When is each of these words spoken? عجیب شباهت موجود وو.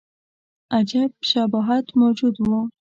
عجیب 0.77 1.11
شباهت 1.29 1.85
موجود 2.01 2.35
وو. 2.39 2.59